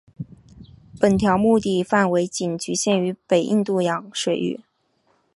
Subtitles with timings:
[0.99, 4.59] 本条目的范围仅局限于北印度洋水域。